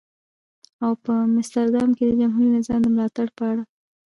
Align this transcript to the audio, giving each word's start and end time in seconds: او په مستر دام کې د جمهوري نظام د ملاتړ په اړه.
او 0.83 0.91
په 1.03 1.13
مستر 1.35 1.65
دام 1.75 1.89
کې 1.97 2.03
د 2.07 2.11
جمهوري 2.21 2.49
نظام 2.57 2.79
د 2.83 2.87
ملاتړ 2.95 3.27
په 3.37 3.43
اړه. 3.51 3.63